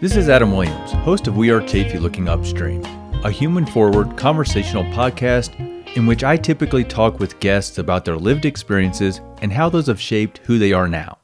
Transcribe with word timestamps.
This 0.00 0.16
is 0.16 0.28
Adam 0.28 0.52
Williams, 0.52 0.92
host 0.92 1.26
of 1.28 1.36
We 1.36 1.50
Are 1.50 1.60
Chaffee 1.60 1.98
Looking 1.98 2.28
Upstream, 2.28 2.82
a 3.22 3.30
human 3.30 3.66
forward 3.66 4.16
conversational 4.16 4.84
podcast 4.84 5.54
in 5.96 6.06
which 6.06 6.24
I 6.24 6.36
typically 6.36 6.84
talk 6.84 7.20
with 7.20 7.38
guests 7.38 7.76
about 7.76 8.04
their 8.04 8.16
lived 8.16 8.46
experiences 8.46 9.20
and 9.42 9.52
how 9.52 9.68
those 9.68 9.88
have 9.88 10.00
shaped 10.00 10.38
who 10.38 10.58
they 10.58 10.72
are 10.72 10.88
now. 10.88 11.18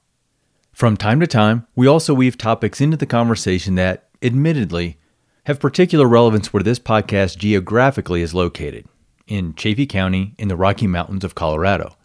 From 0.73 0.97
time 0.97 1.19
to 1.21 1.27
time, 1.27 1.67
we 1.75 1.87
also 1.87 2.13
weave 2.15 2.37
topics 2.37 2.81
into 2.81 2.97
the 2.97 3.07
conversation 3.07 3.77
that, 3.77 4.11
admittedly, 4.23 4.99
have 5.47 5.59
particular 5.59 6.07
relevance 6.07 6.53
where 6.53 6.63
this 6.63 6.79
podcast 6.79 7.39
geographically 7.39 8.21
is 8.21 8.35
located, 8.35 8.87
in 9.27 9.55
Chaffee 9.55 9.87
County 9.87 10.35
in 10.39 10.49
the 10.49 10.57
Rocky 10.57 10.87
Mountains 10.87 11.25
of 11.25 11.35
Colorado. 11.35 11.97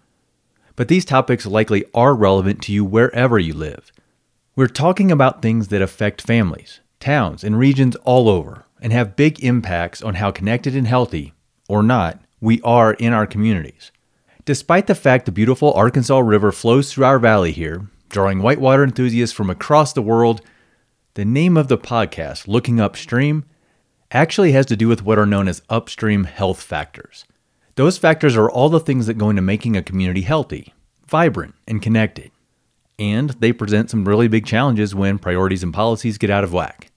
But 0.76 0.88
these 0.88 1.06
topics 1.06 1.46
likely 1.46 1.86
are 1.94 2.16
relevant 2.16 2.62
to 2.64 2.74
you 2.74 2.84
wherever 2.84 3.38
you 3.38 3.54
live. 3.54 3.92
We're 4.56 4.68
talking 4.68 5.12
about 5.12 5.42
things 5.42 5.68
that 5.70 5.82
affect 5.82 6.22
families, 6.22 6.80
towns, 7.00 7.44
and 7.44 7.58
regions 7.58 7.96
all 7.98 8.30
over 8.30 8.66
and 8.82 8.92
have 8.92 9.16
big 9.16 9.44
impacts 9.44 10.02
on 10.02 10.16
how 10.16 10.32
connected 10.32 10.76
and 10.76 10.88
healthy, 10.88 11.34
or 11.70 11.82
not, 11.82 12.20
we 12.42 12.62
are 12.62 12.94
in 12.94 13.14
our 13.14 13.26
communities. 13.26 13.92
Despite 14.46 14.88
the 14.88 14.96
fact 14.96 15.26
the 15.26 15.32
beautiful 15.32 15.74
Arkansas 15.74 16.20
River 16.20 16.52
flows 16.52 16.92
through 16.92 17.06
our 17.06 17.20
valley 17.20 17.52
here, 17.52 17.88
drawing 18.10 18.42
whitewater 18.42 18.84
enthusiasts 18.84 19.36
from 19.36 19.50
across 19.50 19.94
the 19.94 20.02
world, 20.02 20.42
the 21.14 21.24
name 21.24 21.56
of 21.56 21.68
the 21.68 21.78
podcast, 21.78 22.48
Looking 22.48 22.80
Upstream, 22.80 23.46
actually 24.12 24.52
has 24.52 24.66
to 24.66 24.76
do 24.76 24.88
with 24.88 25.04
what 25.04 25.18
are 25.18 25.26
known 25.26 25.48
as 25.48 25.62
upstream 25.70 26.26
health 26.26 26.62
factors. 26.62 27.26
Those 27.76 27.98
factors 27.98 28.36
are 28.36 28.50
all 28.50 28.70
the 28.70 28.80
things 28.80 29.08
that 29.08 29.16
go 29.16 29.30
into 29.30 29.42
making 29.42 29.76
a 29.76 29.84
community 29.84 30.22
healthy, 30.22 30.74
vibrant, 31.08 31.56
and 31.68 31.82
connected 31.82 32.32
and 33.00 33.32
they 33.32 33.52
present 33.52 33.90
some 33.90 34.08
really 34.08 34.28
big 34.28 34.46
challenges 34.46 34.94
when 34.94 35.20
priorities 35.20 35.64
and 35.64 35.74
policies 35.74 36.18
get 36.18 36.30
out 36.30 36.44
of 36.44 36.54
whack. 36.54 36.92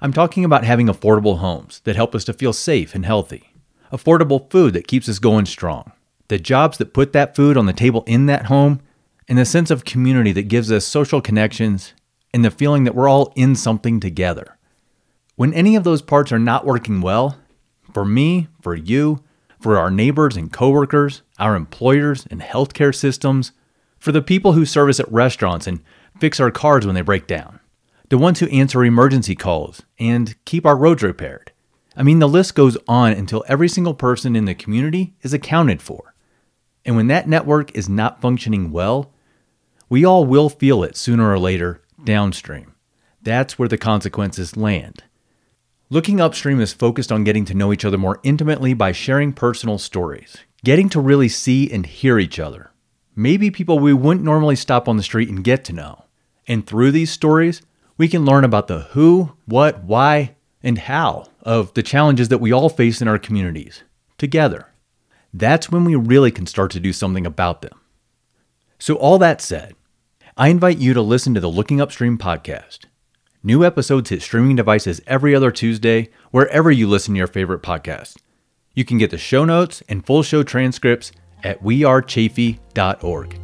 I'm 0.00 0.12
talking 0.12 0.44
about 0.44 0.64
having 0.64 0.88
affordable 0.88 1.38
homes 1.38 1.80
that 1.84 1.96
help 1.96 2.14
us 2.14 2.24
to 2.24 2.32
feel 2.32 2.52
safe 2.52 2.94
and 2.94 3.06
healthy, 3.06 3.52
affordable 3.92 4.50
food 4.50 4.74
that 4.74 4.88
keeps 4.88 5.08
us 5.08 5.18
going 5.18 5.46
strong, 5.46 5.92
the 6.28 6.38
jobs 6.38 6.78
that 6.78 6.94
put 6.94 7.12
that 7.12 7.36
food 7.36 7.56
on 7.56 7.66
the 7.66 7.72
table 7.72 8.02
in 8.06 8.26
that 8.26 8.46
home, 8.46 8.80
and 9.28 9.38
the 9.38 9.44
sense 9.44 9.70
of 9.70 9.84
community 9.84 10.32
that 10.32 10.48
gives 10.48 10.72
us 10.72 10.84
social 10.84 11.20
connections 11.20 11.94
and 12.34 12.44
the 12.44 12.50
feeling 12.50 12.84
that 12.84 12.94
we're 12.94 13.08
all 13.08 13.32
in 13.36 13.54
something 13.54 14.00
together. 14.00 14.58
When 15.36 15.54
any 15.54 15.76
of 15.76 15.84
those 15.84 16.02
parts 16.02 16.32
are 16.32 16.38
not 16.38 16.66
working 16.66 17.00
well, 17.00 17.38
for 17.92 18.04
me, 18.04 18.48
for 18.60 18.74
you, 18.74 19.22
for 19.62 19.78
our 19.78 19.90
neighbors 19.90 20.36
and 20.36 20.52
coworkers, 20.52 21.22
our 21.38 21.54
employers 21.54 22.26
and 22.30 22.40
healthcare 22.40 22.94
systems, 22.94 23.52
for 23.98 24.10
the 24.10 24.20
people 24.20 24.52
who 24.52 24.66
service 24.66 24.98
at 24.98 25.10
restaurants 25.12 25.66
and 25.66 25.80
fix 26.18 26.40
our 26.40 26.50
cars 26.50 26.84
when 26.84 26.96
they 26.96 27.00
break 27.02 27.26
down, 27.28 27.60
the 28.08 28.18
ones 28.18 28.40
who 28.40 28.48
answer 28.48 28.84
emergency 28.84 29.36
calls 29.36 29.82
and 29.98 30.34
keep 30.44 30.66
our 30.66 30.76
roads 30.76 31.02
repaired. 31.02 31.52
I 31.96 32.02
mean, 32.02 32.18
the 32.18 32.28
list 32.28 32.54
goes 32.54 32.76
on 32.88 33.12
until 33.12 33.44
every 33.46 33.68
single 33.68 33.94
person 33.94 34.34
in 34.34 34.44
the 34.44 34.54
community 34.54 35.14
is 35.22 35.32
accounted 35.32 35.80
for. 35.80 36.14
And 36.84 36.96
when 36.96 37.06
that 37.06 37.28
network 37.28 37.74
is 37.76 37.88
not 37.88 38.20
functioning 38.20 38.72
well, 38.72 39.12
we 39.88 40.04
all 40.04 40.24
will 40.24 40.48
feel 40.48 40.82
it 40.82 40.96
sooner 40.96 41.30
or 41.30 41.38
later 41.38 41.82
downstream. 42.02 42.74
That's 43.22 43.58
where 43.58 43.68
the 43.68 43.78
consequences 43.78 44.56
land. 44.56 45.04
Looking 45.92 46.22
upstream 46.22 46.58
is 46.58 46.72
focused 46.72 47.12
on 47.12 47.22
getting 47.22 47.44
to 47.44 47.54
know 47.54 47.70
each 47.70 47.84
other 47.84 47.98
more 47.98 48.18
intimately 48.22 48.72
by 48.72 48.92
sharing 48.92 49.34
personal 49.34 49.76
stories, 49.76 50.38
getting 50.64 50.88
to 50.88 50.98
really 51.02 51.28
see 51.28 51.70
and 51.70 51.84
hear 51.84 52.18
each 52.18 52.38
other, 52.38 52.70
maybe 53.14 53.50
people 53.50 53.78
we 53.78 53.92
wouldn't 53.92 54.24
normally 54.24 54.56
stop 54.56 54.88
on 54.88 54.96
the 54.96 55.02
street 55.02 55.28
and 55.28 55.44
get 55.44 55.66
to 55.66 55.74
know. 55.74 56.04
And 56.48 56.66
through 56.66 56.92
these 56.92 57.10
stories, 57.10 57.60
we 57.98 58.08
can 58.08 58.24
learn 58.24 58.42
about 58.42 58.68
the 58.68 58.84
who, 58.92 59.34
what, 59.44 59.84
why, 59.84 60.34
and 60.62 60.78
how 60.78 61.26
of 61.42 61.74
the 61.74 61.82
challenges 61.82 62.28
that 62.28 62.40
we 62.40 62.52
all 62.52 62.70
face 62.70 63.02
in 63.02 63.06
our 63.06 63.18
communities 63.18 63.82
together. 64.16 64.68
That's 65.34 65.70
when 65.70 65.84
we 65.84 65.94
really 65.94 66.30
can 66.30 66.46
start 66.46 66.70
to 66.70 66.80
do 66.80 66.94
something 66.94 67.26
about 67.26 67.60
them. 67.60 67.78
So, 68.78 68.94
all 68.94 69.18
that 69.18 69.42
said, 69.42 69.74
I 70.38 70.48
invite 70.48 70.78
you 70.78 70.94
to 70.94 71.02
listen 71.02 71.34
to 71.34 71.40
the 71.40 71.50
Looking 71.50 71.82
Upstream 71.82 72.16
podcast. 72.16 72.86
New 73.44 73.64
episodes 73.64 74.10
hit 74.10 74.22
streaming 74.22 74.54
devices 74.54 75.00
every 75.04 75.34
other 75.34 75.50
Tuesday, 75.50 76.08
wherever 76.30 76.70
you 76.70 76.86
listen 76.86 77.14
to 77.14 77.18
your 77.18 77.26
favorite 77.26 77.60
podcast. 77.60 78.16
You 78.72 78.84
can 78.84 78.98
get 78.98 79.10
the 79.10 79.18
show 79.18 79.44
notes 79.44 79.82
and 79.88 80.06
full 80.06 80.22
show 80.22 80.44
transcripts 80.44 81.10
at 81.42 81.60
wearechaffee.org. 81.60 83.40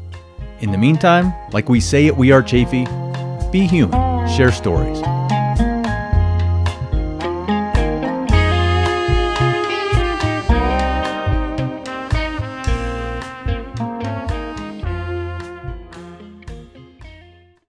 In 0.60 0.70
the 0.70 0.78
meantime, 0.78 1.32
like 1.53 1.69
we 1.69 1.81
say 1.81 2.06
at 2.06 2.16
We 2.16 2.31
Are 2.31 2.42
Chaffee, 2.42 2.84
be 3.50 3.66
human, 3.66 4.28
share 4.28 4.53
stories, 4.53 5.00